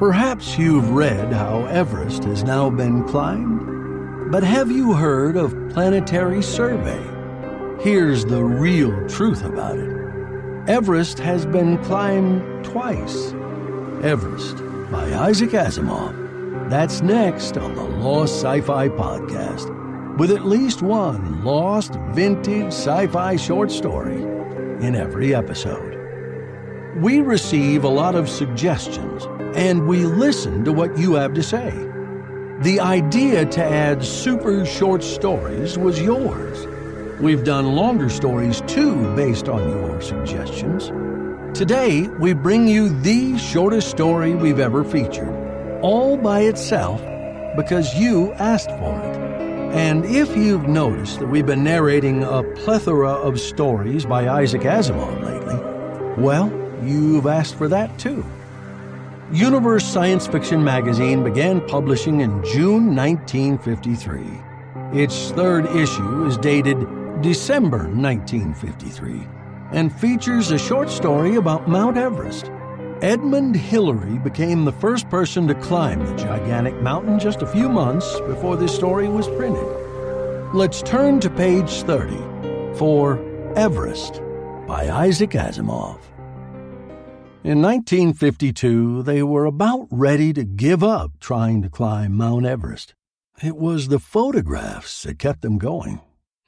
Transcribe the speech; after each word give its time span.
Perhaps 0.00 0.56
you've 0.56 0.92
read 0.92 1.30
how 1.30 1.66
Everest 1.66 2.24
has 2.24 2.42
now 2.42 2.70
been 2.70 3.04
climbed, 3.04 4.32
but 4.32 4.42
have 4.42 4.70
you 4.70 4.94
heard 4.94 5.36
of 5.36 5.54
Planetary 5.74 6.40
Survey? 6.40 7.04
Here's 7.82 8.24
the 8.24 8.42
real 8.42 9.06
truth 9.10 9.44
about 9.44 9.78
it 9.78 9.94
Everest 10.66 11.18
has 11.18 11.44
been 11.44 11.76
climbed 11.84 12.64
twice. 12.64 13.34
Everest 14.02 14.56
by 14.90 15.12
Isaac 15.12 15.50
Asimov. 15.50 16.70
That's 16.70 17.02
next 17.02 17.58
on 17.58 17.74
the 17.74 17.84
Lost 17.84 18.36
Sci 18.36 18.62
Fi 18.62 18.88
Podcast, 18.88 20.16
with 20.16 20.30
at 20.30 20.46
least 20.46 20.80
one 20.80 21.44
lost 21.44 21.92
vintage 22.12 22.68
sci 22.68 23.06
fi 23.08 23.36
short 23.36 23.70
story 23.70 24.22
in 24.80 24.94
every 24.94 25.34
episode. 25.34 25.98
We 27.02 27.20
receive 27.20 27.84
a 27.84 27.88
lot 27.88 28.14
of 28.14 28.30
suggestions 28.30 29.26
and 29.54 29.86
we 29.86 30.06
listen 30.06 30.64
to 30.64 30.72
what 30.72 30.96
you 30.96 31.14
have 31.14 31.34
to 31.34 31.42
say. 31.42 31.70
The 32.60 32.78
idea 32.80 33.46
to 33.46 33.64
add 33.64 34.04
super 34.04 34.64
short 34.64 35.02
stories 35.02 35.78
was 35.78 36.00
yours. 36.00 36.66
We've 37.20 37.42
done 37.42 37.74
longer 37.74 38.08
stories 38.08 38.60
too 38.62 39.14
based 39.16 39.48
on 39.48 39.68
your 39.70 40.00
suggestions. 40.00 40.88
Today, 41.56 42.06
we 42.20 42.32
bring 42.32 42.68
you 42.68 42.88
the 43.00 43.36
shortest 43.38 43.90
story 43.90 44.34
we've 44.34 44.60
ever 44.60 44.84
featured, 44.84 45.28
all 45.82 46.16
by 46.16 46.40
itself 46.40 47.00
because 47.56 47.94
you 47.94 48.32
asked 48.34 48.70
for 48.70 48.98
it. 49.00 49.16
And 49.74 50.04
if 50.04 50.36
you've 50.36 50.68
noticed 50.68 51.18
that 51.18 51.26
we've 51.26 51.46
been 51.46 51.64
narrating 51.64 52.22
a 52.22 52.42
plethora 52.42 53.12
of 53.12 53.40
stories 53.40 54.04
by 54.04 54.28
Isaac 54.28 54.62
Asimov 54.62 55.22
lately, 55.22 56.22
well, 56.22 56.50
you've 56.82 57.26
asked 57.26 57.56
for 57.56 57.68
that 57.68 57.98
too. 57.98 58.24
Universe 59.32 59.84
Science 59.84 60.26
Fiction 60.26 60.64
magazine 60.64 61.22
began 61.22 61.60
publishing 61.68 62.20
in 62.20 62.42
June 62.42 62.96
1953. 62.96 64.24
Its 64.92 65.30
third 65.30 65.66
issue 65.66 66.24
is 66.24 66.36
dated 66.36 66.76
December 67.22 67.88
1953 67.88 69.24
and 69.70 69.92
features 69.92 70.50
a 70.50 70.58
short 70.58 70.90
story 70.90 71.36
about 71.36 71.68
Mount 71.68 71.96
Everest. 71.96 72.50
Edmund 73.02 73.54
Hillary 73.54 74.18
became 74.18 74.64
the 74.64 74.72
first 74.72 75.08
person 75.08 75.46
to 75.46 75.54
climb 75.54 76.04
the 76.04 76.16
gigantic 76.16 76.74
mountain 76.82 77.20
just 77.20 77.40
a 77.40 77.46
few 77.46 77.68
months 77.68 78.18
before 78.22 78.56
this 78.56 78.74
story 78.74 79.06
was 79.06 79.28
printed. 79.28 79.64
Let's 80.52 80.82
turn 80.82 81.20
to 81.20 81.30
page 81.30 81.82
30 81.82 82.16
for 82.76 83.20
Everest 83.54 84.20
by 84.66 84.90
Isaac 84.90 85.30
Asimov. 85.30 86.09
In 87.42 87.62
1952, 87.62 89.02
they 89.02 89.22
were 89.22 89.46
about 89.46 89.88
ready 89.90 90.34
to 90.34 90.44
give 90.44 90.84
up 90.84 91.12
trying 91.20 91.62
to 91.62 91.70
climb 91.70 92.12
Mount 92.12 92.44
Everest. 92.44 92.94
It 93.42 93.56
was 93.56 93.88
the 93.88 93.98
photographs 93.98 95.04
that 95.04 95.18
kept 95.18 95.40
them 95.40 95.56
going. 95.56 96.02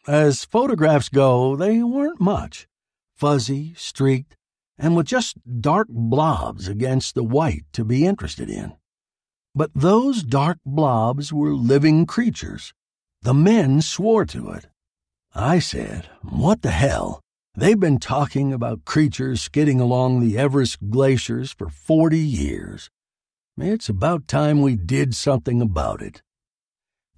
As 0.07 0.45
photographs 0.45 1.09
go, 1.09 1.57
they 1.57 1.83
weren't 1.83 2.21
much 2.21 2.69
fuzzy, 3.17 3.73
streaked, 3.75 4.37
and 4.77 4.95
with 4.95 5.07
just 5.07 5.39
dark 5.63 5.89
blobs 5.89 6.69
against 6.69 7.15
the 7.15 7.25
white 7.25 7.65
to 7.73 7.85
be 7.85 8.05
interested 8.05 8.51
in. 8.51 8.75
But 9.55 9.71
those 9.75 10.23
dark 10.23 10.59
blobs 10.67 11.33
were 11.33 11.55
living 11.55 12.05
creatures. 12.05 12.75
The 13.23 13.33
men 13.33 13.81
swore 13.81 14.27
to 14.27 14.51
it. 14.51 14.67
I 15.35 15.59
said, 15.59 16.11
What 16.21 16.61
the 16.61 16.71
hell? 16.71 17.23
They've 17.55 17.79
been 17.79 17.99
talking 17.99 18.55
about 18.55 18.87
creatures 18.87 19.43
skidding 19.43 19.79
along 19.79 20.21
the 20.21 20.39
Everest 20.39 20.89
glaciers 20.89 21.53
for 21.53 21.69
40 21.69 22.19
years. 22.19 22.89
It's 23.59 23.91
about 23.91 24.27
time 24.27 24.63
we 24.63 24.75
did 24.75 25.15
something 25.15 25.61
about 25.61 26.01
it. 26.01 26.23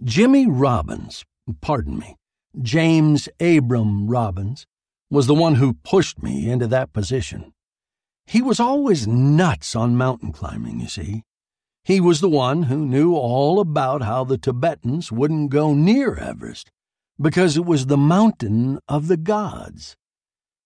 Jimmy 0.03 0.49
Robbins, 0.49 1.25
pardon 1.61 2.01
me, 2.01 2.17
James 2.61 3.29
Abram 3.39 4.09
Robbins, 4.09 4.67
was 5.09 5.29
the 5.29 5.37
one 5.37 5.55
who 5.55 5.75
pushed 5.85 6.21
me 6.21 6.51
into 6.51 6.67
that 6.67 6.93
position. 6.93 7.53
He 8.27 8.43
was 8.43 8.59
always 8.59 9.07
nuts 9.07 9.77
on 9.77 9.97
mountain 9.97 10.33
climbing, 10.33 10.81
you 10.81 10.89
see. 10.89 11.23
He 11.85 12.01
was 12.01 12.21
the 12.21 12.29
one 12.29 12.65
who 12.65 12.85
knew 12.85 13.15
all 13.15 13.61
about 13.61 14.03
how 14.03 14.25
the 14.25 14.39
Tibetans 14.39 15.13
wouldn't 15.13 15.51
go 15.51 15.75
near 15.75 16.17
Everest 16.17 16.73
because 17.21 17.57
it 17.57 17.65
was 17.65 17.87
the 17.87 17.97
mountain 17.97 18.81
of 18.89 19.07
the 19.07 19.17
gods. 19.17 19.95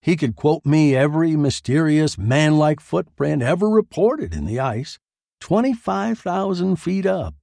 He 0.01 0.15
could 0.15 0.35
quote 0.35 0.65
me 0.65 0.95
every 0.95 1.35
mysterious 1.35 2.17
man 2.17 2.57
like 2.57 2.79
footprint 2.79 3.41
ever 3.41 3.69
reported 3.69 4.33
in 4.33 4.45
the 4.45 4.59
ice, 4.59 4.97
25,000 5.41 6.77
feet 6.77 7.05
up. 7.05 7.35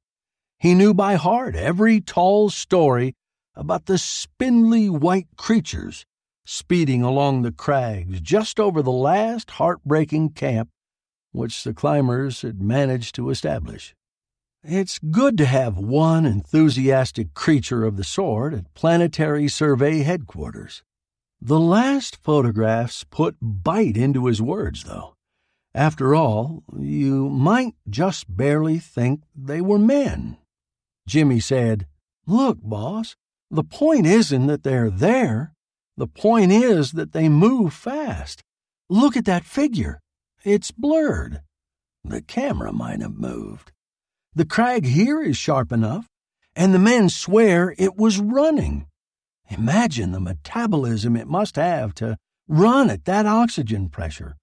He 0.59 0.75
knew 0.75 0.95
by 0.95 1.17
heart 1.17 1.55
every 1.55 2.01
tall 2.01 2.49
story 2.49 3.15
about 3.55 3.87
the 3.87 3.99
spindly 3.99 4.89
white 4.89 5.29
creatures 5.37 6.07
speeding 6.45 7.03
along 7.03 7.43
the 7.43 7.53
crags 7.53 8.21
just 8.21 8.59
over 8.61 8.81
the 8.83 8.93
last 8.93 9.53
heartbreaking 9.53 10.31
camp 10.31 10.71
which 11.33 11.65
the 11.65 11.75
climbers 11.75 12.43
had 12.43 12.63
managed 12.63 13.15
to 13.15 13.29
establish. 13.29 13.95
It's 14.63 14.99
good 14.99 15.37
to 15.39 15.45
have 15.45 15.77
one 15.77 16.25
enthusiastic 16.25 17.35
creature 17.35 17.85
of 17.85 17.97
the 17.97 18.05
sort 18.05 18.55
at 18.55 18.73
Planetary 18.75 19.47
Survey 19.47 19.99
headquarters. 19.99 20.83
The 21.41 21.61
last 21.61 22.17
photographs 22.23 23.05
put 23.05 23.37
bite 23.41 23.97
into 23.97 24.27
his 24.27 24.41
words, 24.41 24.85
though. 24.85 25.15
After 25.75 26.15
all, 26.15 26.63
you 26.79 27.29
might 27.29 27.75
just 27.89 28.35
barely 28.35 28.79
think 28.79 29.23
they 29.35 29.61
were 29.61 29.79
men. 29.79 30.39
Jimmy 31.07 31.39
said, 31.39 31.87
Look, 32.27 32.59
boss, 32.63 33.15
the 33.51 33.63
point 33.63 34.07
isn't 34.07 34.47
that 34.47 34.63
they're 34.63 34.91
there. 34.91 35.53
The 35.97 36.07
point 36.07 36.51
is 36.51 36.93
that 36.93 37.13
they 37.13 37.29
move 37.29 37.73
fast. 37.73 38.43
Look 38.89 39.17
at 39.17 39.27
that 39.27 39.45
figure. 39.45 40.01
It's 40.45 40.71
blurred. 40.71 41.43
The 42.05 42.23
camera 42.23 42.73
might 42.73 43.01
have 43.01 43.15
moved. 43.15 43.73
The 44.35 44.45
crag 44.45 44.87
here 44.87 45.23
is 45.23 45.37
sharp 45.37 45.73
enough, 45.73 46.07
and 46.55 46.75
the 46.75 46.79
men 46.79 47.09
swear 47.09 47.75
it 47.79 47.97
was 47.97 48.19
running. 48.19 48.87
Imagine 49.49 50.13
the 50.13 50.21
metabolism 50.21 51.17
it 51.17 51.29
must 51.29 51.57
have 51.57 51.95
to 51.95 52.17
run 52.49 52.91
at 52.91 53.05
that 53.05 53.27
oxygen 53.27 53.89
pressure. 53.89 54.37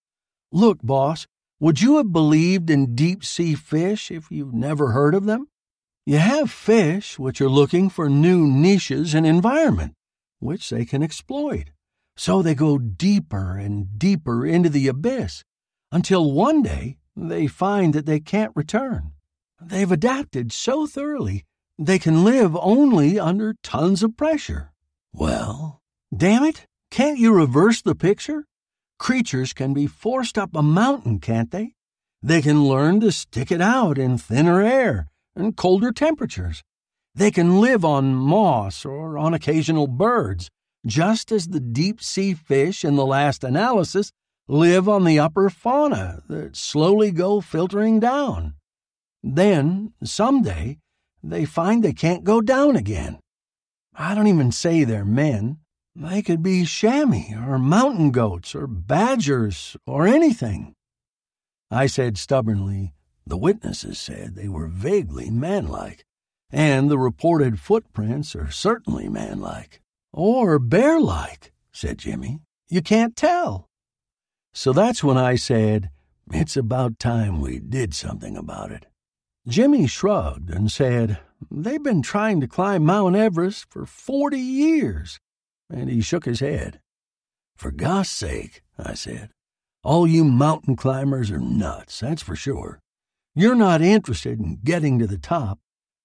Look, 0.51 0.79
boss, 0.81 1.27
would 1.59 1.81
you 1.81 1.97
have 1.97 2.11
believed 2.11 2.69
in 2.69 2.95
deep 2.95 3.23
sea 3.23 3.55
fish 3.55 4.11
if 4.11 4.29
you've 4.29 4.53
never 4.53 4.91
heard 4.91 5.15
of 5.15 5.25
them? 5.25 5.47
You 6.05 6.17
have 6.17 6.51
fish 6.51 7.17
which 7.17 7.39
are 7.39 7.49
looking 7.49 7.89
for 7.89 8.09
new 8.09 8.45
niches 8.45 9.13
and 9.13 9.25
environment, 9.25 9.93
which 10.39 10.69
they 10.69 10.83
can 10.83 11.01
exploit. 11.01 11.69
So 12.17 12.41
they 12.41 12.55
go 12.55 12.77
deeper 12.77 13.57
and 13.57 13.97
deeper 13.97 14.45
into 14.45 14.69
the 14.69 14.87
abyss 14.87 15.43
until 15.91 16.31
one 16.31 16.61
day 16.61 16.97
they 17.15 17.47
find 17.47 17.93
that 17.93 18.05
they 18.05 18.19
can't 18.19 18.51
return. 18.55 19.13
They've 19.61 19.91
adapted 19.91 20.51
so 20.51 20.85
thoroughly 20.85 21.45
they 21.79 21.97
can 21.97 22.23
live 22.23 22.57
only 22.57 23.17
under 23.17 23.55
tons 23.63 24.03
of 24.03 24.17
pressure. 24.17 24.72
Well, 25.13 25.79
damn 26.15 26.43
it, 26.43 26.65
can't 26.89 27.19
you 27.19 27.31
reverse 27.31 27.81
the 27.81 27.95
picture? 27.95 28.45
Creatures 28.97 29.53
can 29.53 29.73
be 29.73 29.85
forced 29.85 30.37
up 30.37 30.55
a 30.55 30.63
mountain, 30.63 31.19
can't 31.19 31.51
they? 31.51 31.73
They 32.21 32.41
can 32.41 32.63
learn 32.63 32.99
to 33.01 33.11
stick 33.11 33.51
it 33.51 33.61
out 33.61 33.97
in 33.97 34.17
thinner 34.17 34.61
air 34.61 35.09
and 35.35 35.55
colder 35.55 35.91
temperatures. 35.91 36.63
They 37.13 37.29
can 37.29 37.61
live 37.61 37.85
on 37.85 38.15
moss 38.15 38.85
or 38.85 39.17
on 39.17 39.33
occasional 39.33 39.87
birds, 39.87 40.49
just 40.85 41.31
as 41.31 41.49
the 41.49 41.59
deep 41.59 42.01
sea 42.01 42.33
fish 42.33 42.83
in 42.83 42.95
the 42.95 43.05
last 43.05 43.43
analysis 43.43 44.11
live 44.47 44.89
on 44.89 45.03
the 45.03 45.19
upper 45.19 45.49
fauna 45.49 46.23
that 46.27 46.55
slowly 46.55 47.11
go 47.11 47.39
filtering 47.39 47.99
down. 47.99 48.55
Then, 49.21 49.93
someday, 50.03 50.79
they 51.21 51.45
find 51.45 51.83
they 51.83 51.93
can't 51.93 52.23
go 52.23 52.41
down 52.41 52.75
again. 52.75 53.19
I 53.95 54.15
don't 54.15 54.27
even 54.27 54.51
say 54.51 54.83
they're 54.83 55.05
men. 55.05 55.59
They 55.95 56.21
could 56.21 56.41
be 56.41 56.65
chamois 56.65 57.35
or 57.47 57.59
mountain 57.59 58.11
goats 58.11 58.55
or 58.55 58.65
badgers 58.65 59.77
or 59.85 60.07
anything. 60.07 60.73
I 61.69 61.85
said 61.85 62.17
stubbornly, 62.17 62.93
the 63.25 63.37
witnesses 63.37 63.99
said 63.99 64.35
they 64.35 64.47
were 64.47 64.67
vaguely 64.67 65.29
manlike, 65.29 66.05
and 66.51 66.89
the 66.89 66.97
reported 66.97 67.59
footprints 67.59 68.35
are 68.35 68.51
certainly 68.51 69.07
manlike. 69.07 69.81
Or 70.11 70.59
bear 70.59 70.99
like, 70.99 71.51
said 71.71 71.99
Jimmy. 71.99 72.39
You 72.69 72.81
can't 72.81 73.15
tell. 73.15 73.69
So 74.53 74.73
that's 74.73 75.03
when 75.03 75.17
I 75.17 75.35
said, 75.35 75.89
it's 76.31 76.57
about 76.57 76.99
time 76.99 77.41
we 77.41 77.59
did 77.59 77.93
something 77.93 78.37
about 78.37 78.71
it. 78.71 78.87
Jimmy 79.47 79.87
shrugged 79.87 80.49
and 80.49 80.71
said, 80.71 81.19
They've 81.51 81.83
been 81.83 82.01
trying 82.01 82.39
to 82.39 82.47
climb 82.47 82.85
Mount 82.85 83.15
Everest 83.17 83.69
for 83.69 83.85
forty 83.85 84.39
years. 84.39 85.19
And 85.69 85.89
he 85.89 85.99
shook 86.01 86.23
his 86.23 86.39
head. 86.39 86.79
For 87.57 87.69
gosh 87.69 88.09
sake, 88.09 88.61
I 88.79 88.93
said, 88.93 89.31
all 89.83 90.07
you 90.07 90.23
mountain 90.23 90.77
climbers 90.77 91.29
are 91.29 91.39
nuts, 91.39 91.99
that's 91.99 92.23
for 92.23 92.37
sure. 92.37 92.79
You're 93.35 93.55
not 93.55 93.81
interested 93.81 94.39
in 94.39 94.59
getting 94.63 94.97
to 94.99 95.07
the 95.07 95.17
top. 95.17 95.59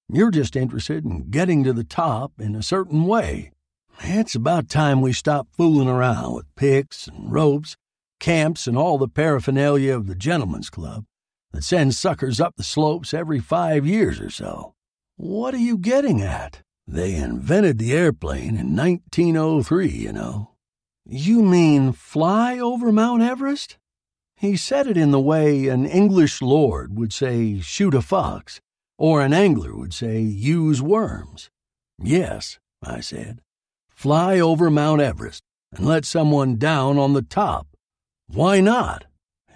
You're 0.08 0.32
just 0.32 0.56
interested 0.56 1.05
in 1.05 1.31
getting 1.31 1.62
to 1.62 1.73
the 1.73 1.85
top 1.85 2.32
in 2.40 2.56
a 2.56 2.62
certain 2.62 3.05
way. 3.05 3.52
It's 4.00 4.35
about 4.35 4.69
time 4.69 5.00
we 5.00 5.12
stop 5.12 5.46
fooling 5.52 5.88
around 5.88 6.35
with 6.35 6.55
picks 6.56 7.06
and 7.06 7.31
ropes, 7.31 7.76
camps, 8.19 8.67
and 8.67 8.76
all 8.76 8.99
the 8.99 9.06
paraphernalia 9.06 9.94
of 9.94 10.08
the 10.08 10.17
gentleman's 10.17 10.70
club 10.70 11.05
that 11.53 11.65
sends 11.65 11.99
suckers 11.99 12.41
up 12.41 12.56
the 12.56 12.62
slopes 12.62 13.15
every 13.15 13.41
five 13.41 13.87
years 13.87 14.21
or 14.21 14.31
so. 14.31 14.75
What 15.17 15.55
are 15.55 15.59
you 15.59 15.79
getting 15.79 16.23
at? 16.23 16.62
They 16.87 17.15
invented 17.17 17.79
the 17.79 17.93
airplane 17.93 18.56
in 18.56 18.77
1903, 18.77 19.89
you 19.89 20.12
know. 20.12 20.53
You 21.05 21.43
mean 21.43 21.93
fly 21.93 22.59
over 22.59 22.93
Mount 22.93 23.23
Everest? 23.23 23.79
He 24.37 24.56
said 24.56 24.87
it 24.87 24.97
in 24.97 25.11
the 25.11 25.21
way 25.21 25.69
an 25.69 25.85
English 25.85 26.41
lord 26.41 26.97
would 26.97 27.12
say 27.12 27.61
shoot 27.61 27.95
a 27.95 28.00
fox, 28.00 28.61
or 28.97 29.21
an 29.21 29.33
angler 29.33 29.75
would 29.75 29.93
say 29.93 30.21
use 30.21 30.81
worms. 30.81 31.50
Yes, 32.00 32.59
I 32.83 33.00
said. 33.00 33.41
Fly 33.89 34.39
over 34.39 34.71
Mount 34.71 35.00
Everest 35.00 35.43
and 35.73 35.85
let 35.85 36.05
someone 36.05 36.56
down 36.56 36.99
on 36.99 37.15
the 37.15 37.23
top. 37.23 37.67
Why 38.29 38.61
not? 38.61 39.06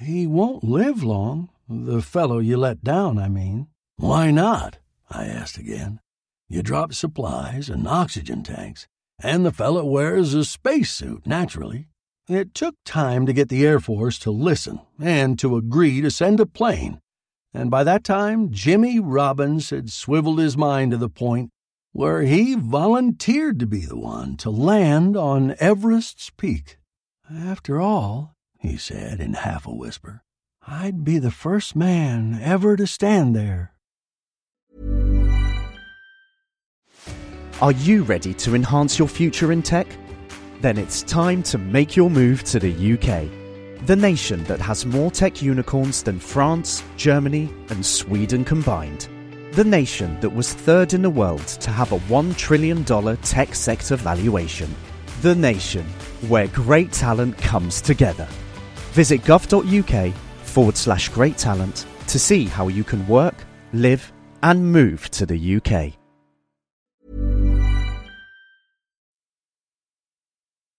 He 0.00 0.26
won't 0.26 0.64
live 0.64 1.04
long. 1.04 1.48
The 1.72 2.02
fellow 2.02 2.38
you 2.38 2.58
let 2.58 2.84
down, 2.84 3.18
I 3.18 3.28
mean. 3.28 3.68
Why 3.96 4.30
not? 4.30 4.78
I 5.10 5.24
asked 5.24 5.56
again. 5.56 6.00
You 6.48 6.62
drop 6.62 6.92
supplies 6.92 7.70
and 7.70 7.88
oxygen 7.88 8.42
tanks, 8.42 8.86
and 9.22 9.44
the 9.44 9.52
fellow 9.52 9.84
wears 9.84 10.34
a 10.34 10.44
spacesuit, 10.44 11.26
naturally. 11.26 11.88
It 12.28 12.54
took 12.54 12.76
time 12.84 13.24
to 13.26 13.32
get 13.32 13.48
the 13.48 13.66
Air 13.66 13.80
Force 13.80 14.18
to 14.20 14.30
listen 14.30 14.80
and 15.00 15.38
to 15.38 15.56
agree 15.56 16.00
to 16.02 16.10
send 16.10 16.40
a 16.40 16.46
plane, 16.46 17.00
and 17.54 17.70
by 17.70 17.84
that 17.84 18.04
time 18.04 18.50
Jimmy 18.50 19.00
Robbins 19.00 19.70
had 19.70 19.90
swiveled 19.90 20.38
his 20.38 20.56
mind 20.56 20.90
to 20.90 20.96
the 20.96 21.08
point 21.08 21.50
where 21.92 22.22
he 22.22 22.54
volunteered 22.54 23.58
to 23.58 23.66
be 23.66 23.86
the 23.86 23.98
one 23.98 24.36
to 24.38 24.50
land 24.50 25.16
on 25.16 25.54
Everest's 25.58 26.30
peak. 26.30 26.78
After 27.30 27.80
all, 27.80 28.34
he 28.58 28.76
said 28.76 29.20
in 29.20 29.34
half 29.34 29.66
a 29.66 29.74
whisper, 29.74 30.22
I'd 30.66 31.04
be 31.04 31.18
the 31.18 31.32
first 31.32 31.74
man 31.74 32.38
ever 32.40 32.76
to 32.76 32.86
stand 32.86 33.34
there. 33.34 33.72
Are 37.60 37.72
you 37.72 38.04
ready 38.04 38.32
to 38.34 38.54
enhance 38.54 38.98
your 38.98 39.08
future 39.08 39.50
in 39.50 39.62
tech? 39.62 39.88
Then 40.60 40.78
it's 40.78 41.02
time 41.02 41.42
to 41.44 41.58
make 41.58 41.96
your 41.96 42.10
move 42.10 42.44
to 42.44 42.60
the 42.60 42.72
UK, 42.72 43.86
the 43.86 43.96
nation 43.96 44.44
that 44.44 44.60
has 44.60 44.86
more 44.86 45.10
tech 45.10 45.42
unicorns 45.42 46.04
than 46.04 46.20
France, 46.20 46.84
Germany, 46.96 47.52
and 47.70 47.84
Sweden 47.84 48.44
combined. 48.44 49.08
The 49.52 49.64
nation 49.64 50.18
that 50.20 50.30
was 50.30 50.54
third 50.54 50.94
in 50.94 51.02
the 51.02 51.10
world 51.10 51.46
to 51.46 51.70
have 51.70 51.90
a 51.90 51.98
$1 51.98 52.36
trillion 52.36 52.84
tech 52.84 53.54
sector 53.56 53.96
valuation. 53.96 54.72
The 55.22 55.34
nation 55.34 55.84
where 56.28 56.46
great 56.48 56.92
talent 56.92 57.36
comes 57.38 57.80
together. 57.80 58.28
Visit 58.92 59.22
gov.uk 59.22 60.14
forward 60.52 60.76
slash 60.76 61.08
great 61.08 61.38
talent 61.38 61.86
to 62.08 62.18
see 62.18 62.44
how 62.44 62.68
you 62.68 62.84
can 62.84 63.06
work, 63.08 63.34
live, 63.72 64.12
and 64.42 64.70
move 64.70 65.10
to 65.10 65.24
the 65.24 65.56
UK. 65.56 65.94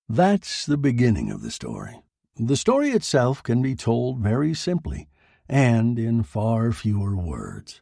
That's 0.08 0.68
the 0.68 0.78
beginning 0.78 1.32
of 1.32 1.42
the 1.42 1.50
story. 1.50 2.00
The 2.38 2.56
story 2.56 2.92
itself 2.92 3.42
can 3.42 3.62
be 3.62 3.76
told 3.76 4.20
very 4.20 4.54
simply 4.54 5.08
and 5.50 5.98
in 5.98 6.24
far 6.24 6.72
fewer 6.72 7.16
words. 7.16 7.82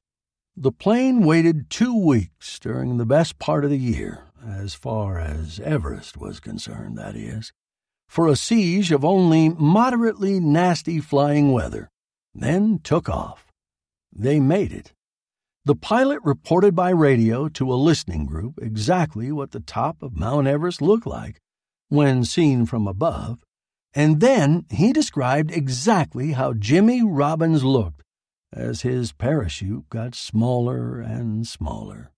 The 0.55 0.71
plane 0.71 1.25
waited 1.25 1.69
two 1.69 1.97
weeks 1.97 2.59
during 2.59 2.97
the 2.97 3.05
best 3.05 3.39
part 3.39 3.63
of 3.63 3.69
the 3.69 3.77
year, 3.77 4.25
as 4.45 4.73
far 4.73 5.19
as 5.19 5.59
Everest 5.59 6.17
was 6.17 6.39
concerned, 6.39 6.97
that 6.97 7.15
is, 7.15 7.51
for 8.11 8.27
a 8.27 8.35
siege 8.35 8.91
of 8.91 9.05
only 9.05 9.47
moderately 9.47 10.37
nasty 10.37 10.99
flying 10.99 11.53
weather, 11.53 11.89
then 12.33 12.77
took 12.83 13.07
off. 13.07 13.47
They 14.13 14.37
made 14.37 14.73
it. 14.73 14.91
The 15.63 15.77
pilot 15.77 16.19
reported 16.21 16.75
by 16.75 16.89
radio 16.89 17.47
to 17.47 17.71
a 17.71 17.75
listening 17.75 18.25
group 18.25 18.59
exactly 18.61 19.31
what 19.31 19.51
the 19.51 19.61
top 19.61 20.03
of 20.03 20.17
Mount 20.17 20.45
Everest 20.45 20.81
looked 20.81 21.07
like 21.07 21.39
when 21.87 22.25
seen 22.25 22.65
from 22.65 22.85
above, 22.85 23.45
and 23.93 24.19
then 24.19 24.65
he 24.69 24.91
described 24.91 25.49
exactly 25.49 26.33
how 26.33 26.51
Jimmy 26.51 27.01
Robbins 27.01 27.63
looked 27.63 28.03
as 28.51 28.81
his 28.81 29.13
parachute 29.13 29.87
got 29.89 30.15
smaller 30.15 30.99
and 30.99 31.47
smaller. 31.47 32.11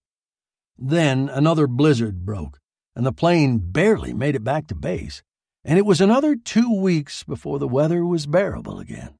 Then 0.75 1.29
another 1.29 1.67
blizzard 1.67 2.25
broke, 2.25 2.57
and 2.95 3.05
the 3.05 3.13
plane 3.13 3.59
barely 3.59 4.11
made 4.11 4.33
it 4.33 4.43
back 4.43 4.65
to 4.69 4.75
base, 4.75 5.21
and 5.65 5.77
it 5.77 5.85
was 5.85 6.01
another 6.01 6.35
two 6.35 6.73
weeks 6.73 7.23
before 7.23 7.59
the 7.59 7.67
weather 7.67 8.05
was 8.05 8.25
bearable 8.25 8.79
again. 8.79 9.15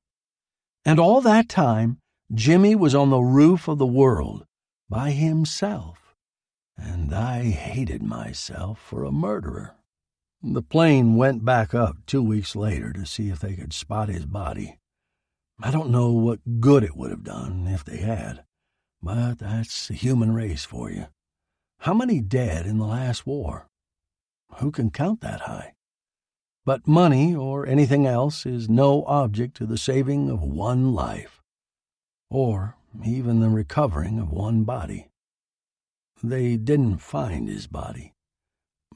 And 0.86 1.00
all 1.00 1.22
that 1.22 1.48
time, 1.48 2.00
Jimmy 2.34 2.76
was 2.76 2.94
on 2.94 3.10
the 3.10 3.20
roof 3.22 3.68
of 3.68 3.78
the 3.78 3.88
world 3.88 4.46
by 4.90 5.12
himself, 5.12 6.16
and 6.78 7.14
I 7.14 7.44
hated 7.44 8.04
myself 8.04 8.80
for 8.80 9.04
a 9.04 9.12
murderer. 9.12 9.76
The 10.42 10.62
plane 10.62 11.16
went 11.16 11.46
back 11.46 11.74
up 11.74 11.98
two 12.06 12.22
weeks 12.22 12.56
later 12.56 12.92
to 12.92 13.06
see 13.06 13.30
if 13.30 13.40
they 13.40 13.56
could 13.56 13.72
spot 13.72 14.10
his 14.10 14.26
body. 14.26 14.78
I 15.62 15.72
don't 15.72 15.92
know 15.92 16.12
what 16.12 16.60
good 16.60 16.84
it 16.84 16.98
would 16.98 17.12
have 17.12 17.24
done 17.24 17.68
if 17.68 17.86
they 17.86 17.98
had, 17.98 18.44
but 19.02 19.40
that's 19.40 19.88
the 19.88 19.94
human 19.94 20.34
race 20.34 20.66
for 20.66 20.92
you. 20.92 21.08
How 21.80 21.94
many 21.94 22.20
dead 22.20 22.66
in 22.66 22.78
the 22.78 22.86
last 22.86 23.26
war? 23.26 23.68
Who 24.56 24.72
can 24.72 24.92
count 24.92 25.22
that 25.22 25.42
high? 25.42 25.74
But 26.66 26.88
money 26.88 27.36
or 27.36 27.66
anything 27.66 28.06
else 28.06 28.46
is 28.46 28.70
no 28.70 29.04
object 29.06 29.58
to 29.58 29.66
the 29.66 29.78
saving 29.78 30.30
of 30.30 30.42
one 30.42 30.94
life, 30.94 31.42
or 32.30 32.78
even 33.04 33.40
the 33.40 33.50
recovering 33.50 34.20
of 34.20 34.32
one 34.32 34.64
body. 34.64 35.10
They 36.24 36.56
didn't 36.56 37.00
find 37.00 37.50
his 37.50 37.68
body, 37.68 38.14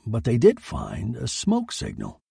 but 0.06 0.24
they 0.24 0.38
did 0.38 0.62
find 0.62 1.18
a 1.18 1.28
smoke 1.28 1.72
signal 1.72 2.22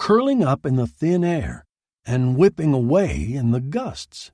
curling 0.00 0.42
up 0.42 0.64
in 0.64 0.76
the 0.76 0.86
thin 0.86 1.22
air 1.22 1.66
and 2.06 2.34
whipping 2.34 2.72
away 2.72 3.34
in 3.34 3.50
the 3.50 3.60
gusts. 3.60 4.32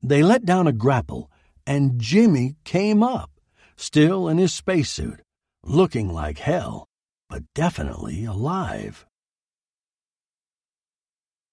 They 0.00 0.22
let 0.22 0.46
down 0.46 0.68
a 0.68 0.72
grapple, 0.72 1.28
and 1.66 2.00
Jimmy 2.00 2.54
came 2.62 3.02
up, 3.02 3.32
still 3.76 4.28
in 4.28 4.38
his 4.38 4.54
spacesuit, 4.54 5.20
looking 5.64 6.12
like 6.12 6.38
hell, 6.38 6.86
but 7.28 7.42
definitely 7.52 8.24
alive. 8.24 9.04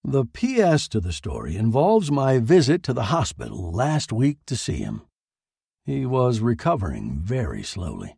The 0.06 0.26
P.S. 0.26 0.90
to 0.90 1.00
the 1.00 1.14
story 1.14 1.56
involves 1.56 2.12
my 2.12 2.38
visit 2.38 2.84
to 2.84 2.94
the 2.94 3.06
hospital 3.06 3.72
last 3.72 4.12
week 4.12 4.40
to 4.48 4.58
see 4.58 4.76
him. 4.76 5.04
He 5.86 6.06
was 6.06 6.42
recovering 6.42 7.20
very 7.24 7.64
slowly. 7.64 8.18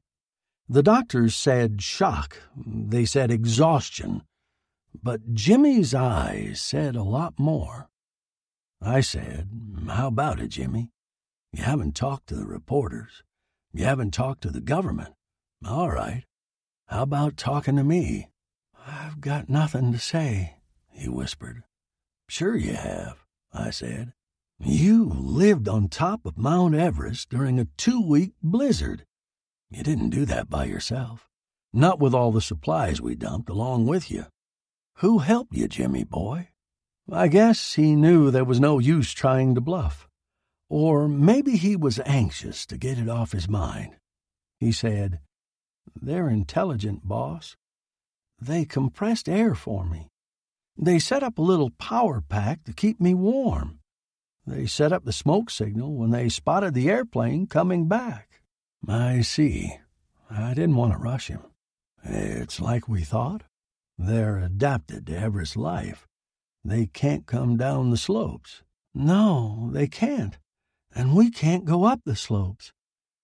The 0.68 0.82
doctors 0.82 1.36
said 1.36 1.84
shock, 1.84 2.40
they 2.58 3.06
said 3.06 3.30
exhaustion, 3.30 4.24
but 5.04 5.36
Jimmy's 5.36 5.94
eyes 5.94 6.60
said 6.60 6.96
a 6.96 7.04
lot 7.04 7.38
more. 7.38 7.88
I 8.82 9.02
said, 9.02 9.48
How 9.88 10.08
about 10.08 10.40
it, 10.40 10.50
Jimmy? 10.50 10.90
You 11.54 11.64
haven't 11.64 11.96
talked 11.96 12.28
to 12.28 12.36
the 12.36 12.48
reporters. 12.48 13.22
You 13.72 13.86
haven't 13.86 14.12
talked 14.12 14.42
to 14.42 14.50
the 14.50 14.60
government. 14.60 15.14
All 15.64 15.92
right. 15.92 16.24
How 16.88 17.04
about 17.04 17.38
talking 17.38 17.76
to 17.76 17.84
me? 17.84 18.30
I've 18.88 19.22
got 19.22 19.50
nothing 19.50 19.92
to 19.92 20.00
say, 20.00 20.56
he 20.90 21.08
whispered. 21.08 21.64
Sure 22.28 22.56
you 22.56 22.74
have, 22.74 23.24
I 23.54 23.70
said. 23.70 24.14
You 24.60 25.06
lived 25.06 25.68
on 25.68 25.90
top 25.90 26.26
of 26.26 26.38
Mount 26.38 26.76
Everest 26.76 27.30
during 27.30 27.60
a 27.60 27.68
two 27.78 28.02
week 28.02 28.34
blizzard. 28.42 29.06
You 29.70 29.84
didn't 29.84 30.10
do 30.10 30.26
that 30.26 30.50
by 30.50 30.66
yourself, 30.66 31.30
not 31.74 32.00
with 32.00 32.14
all 32.14 32.32
the 32.32 32.42
supplies 32.42 33.02
we 33.02 33.16
dumped 33.16 33.50
along 33.50 33.86
with 33.86 34.10
you. 34.10 34.26
Who 35.00 35.20
helped 35.20 35.54
you, 35.54 35.68
Jimmy 35.68 36.04
boy? 36.04 36.50
I 37.12 37.28
guess 37.28 37.76
he 37.76 37.96
knew 37.96 38.32
there 38.32 38.46
was 38.46 38.60
no 38.60 38.80
use 38.80 39.12
trying 39.12 39.54
to 39.56 39.62
bluff. 39.62 40.08
Or 40.70 41.08
maybe 41.08 41.58
he 41.58 41.76
was 41.76 42.00
anxious 42.06 42.66
to 42.68 42.78
get 42.78 42.98
it 42.98 43.10
off 43.10 43.34
his 43.34 43.48
mind. 43.48 43.98
He 44.60 44.72
said, 44.72 45.20
They're 46.02 46.30
intelligent, 46.30 47.08
boss. 47.08 47.56
They 48.40 48.66
compressed 48.66 49.30
air 49.30 49.54
for 49.54 49.86
me. 49.86 50.10
They 50.78 51.00
set 51.00 51.24
up 51.24 51.38
a 51.38 51.42
little 51.42 51.70
power 51.72 52.22
pack 52.22 52.64
to 52.66 52.74
keep 52.74 53.00
me 53.00 53.14
warm. 53.14 53.80
They 54.46 54.66
set 54.68 54.92
up 54.92 55.06
the 55.06 55.14
smoke 55.14 55.50
signal 55.50 55.96
when 55.96 56.12
they 56.12 56.30
spotted 56.30 56.74
the 56.74 56.90
airplane 56.90 57.48
coming 57.48 57.88
back. 57.88 58.42
I 58.88 59.22
see. 59.22 59.78
I 60.30 60.54
didn't 60.54 60.76
want 60.76 60.92
to 60.94 61.00
rush 61.00 61.28
him. 61.28 61.42
It's 62.04 62.60
like 62.60 62.88
we 62.88 63.02
thought. 63.02 63.44
They're 63.98 64.38
adapted 64.38 65.08
to 65.08 65.18
Everest 65.18 65.56
life. 65.56 66.08
They 66.64 66.86
can't 66.88 67.26
come 67.26 67.58
down 67.58 67.90
the 67.90 67.98
slopes. 67.98 68.62
No, 68.94 69.70
they 69.72 69.88
can't. 69.88 70.38
and 70.96 71.14
we 71.16 71.30
can't 71.30 71.66
go 71.66 71.84
up 71.84 72.00
the 72.06 72.16
slopes. 72.16 72.72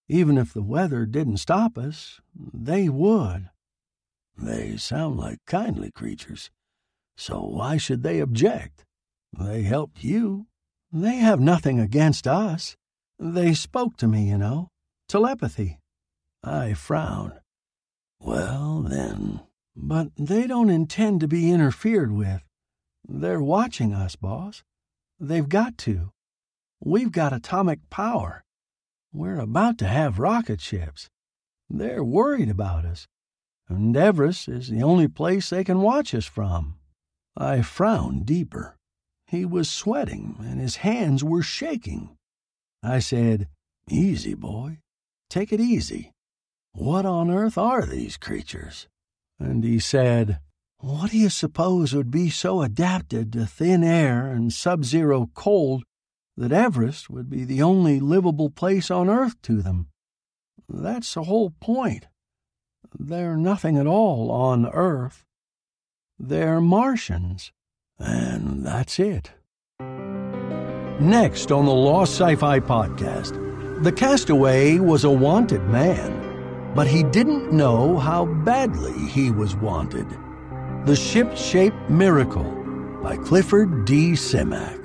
Even 0.08 0.36
if 0.36 0.52
the 0.52 0.62
weather 0.62 1.06
didn't 1.06 1.38
stop 1.38 1.78
us, 1.78 2.20
they 2.34 2.88
would. 2.88 3.48
They 4.36 4.76
sound 4.76 5.18
like 5.18 5.38
kindly 5.46 5.90
creatures, 5.90 6.50
so 7.16 7.40
why 7.40 7.76
should 7.76 8.02
they 8.02 8.20
object? 8.20 8.84
They 9.38 9.62
helped 9.62 10.02
you. 10.04 10.46
They 10.92 11.16
have 11.16 11.40
nothing 11.40 11.80
against 11.80 12.26
us. 12.26 12.76
They 13.18 13.54
spoke 13.54 13.96
to 13.98 14.08
me, 14.08 14.28
you 14.28 14.38
know. 14.38 14.68
Telepathy. 15.08 15.78
I 16.44 16.74
frowned. 16.74 17.32
Well, 18.20 18.82
then. 18.82 19.40
But 19.74 20.08
they 20.16 20.46
don't 20.46 20.70
intend 20.70 21.20
to 21.20 21.28
be 21.28 21.50
interfered 21.50 22.12
with. 22.12 22.42
They're 23.08 23.42
watching 23.42 23.94
us, 23.94 24.16
boss. 24.16 24.62
They've 25.18 25.48
got 25.48 25.78
to. 25.78 26.12
We've 26.80 27.12
got 27.12 27.32
atomic 27.32 27.88
power. 27.90 28.44
We're 29.12 29.38
about 29.38 29.78
to 29.78 29.86
have 29.86 30.18
rocket 30.18 30.60
ships. 30.60 31.08
They're 31.70 32.04
worried 32.04 32.50
about 32.50 32.84
us. 32.84 33.06
And 33.68 33.96
Everest 33.96 34.48
is 34.48 34.68
the 34.68 34.82
only 34.82 35.08
place 35.08 35.48
they 35.50 35.64
can 35.64 35.80
watch 35.80 36.14
us 36.14 36.26
from. 36.26 36.76
I 37.36 37.62
frowned 37.62 38.26
deeper. 38.26 38.76
He 39.26 39.44
was 39.44 39.70
sweating, 39.70 40.36
and 40.40 40.60
his 40.60 40.76
hands 40.76 41.24
were 41.24 41.42
shaking. 41.42 42.16
I 42.82 42.98
said, 42.98 43.48
Easy, 43.88 44.34
boy. 44.34 44.78
Take 45.30 45.52
it 45.52 45.60
easy. 45.60 46.12
What 46.72 47.06
on 47.06 47.30
earth 47.30 47.56
are 47.56 47.86
these 47.86 48.16
creatures? 48.16 48.86
And 49.38 49.64
he 49.64 49.78
said, 49.78 50.40
What 50.78 51.10
do 51.10 51.18
you 51.18 51.30
suppose 51.30 51.94
would 51.94 52.10
be 52.10 52.30
so 52.30 52.62
adapted 52.62 53.32
to 53.32 53.46
thin 53.46 53.82
air 53.82 54.26
and 54.28 54.52
sub 54.52 54.84
zero 54.84 55.30
cold 55.34 55.84
that 56.36 56.52
Everest 56.52 57.10
would 57.10 57.28
be 57.28 57.44
the 57.44 57.62
only 57.62 58.00
livable 58.00 58.50
place 58.50 58.90
on 58.90 59.08
Earth 59.08 59.40
to 59.42 59.62
them? 59.62 59.88
That's 60.68 61.14
the 61.14 61.24
whole 61.24 61.50
point. 61.50 62.06
They're 62.98 63.36
nothing 63.36 63.76
at 63.76 63.86
all 63.86 64.30
on 64.30 64.66
Earth. 64.66 65.24
They're 66.18 66.60
Martians. 66.60 67.52
And 67.98 68.64
that's 68.64 68.98
it. 68.98 69.32
Next 71.00 71.50
on 71.50 71.64
the 71.64 71.72
Lost 71.72 72.12
Sci 72.14 72.36
Fi 72.36 72.60
podcast, 72.60 73.82
the 73.82 73.92
castaway 73.92 74.78
was 74.78 75.04
a 75.04 75.10
wanted 75.10 75.62
man, 75.64 76.72
but 76.74 76.86
he 76.86 77.02
didn't 77.02 77.52
know 77.52 77.98
how 77.98 78.26
badly 78.26 79.08
he 79.08 79.30
was 79.30 79.56
wanted. 79.56 80.08
The 80.86 80.92
ShipShape 80.92 81.90
Miracle 81.90 82.44
by 83.02 83.16
Clifford 83.16 83.84
D. 83.84 84.12
Simak. 84.12 84.78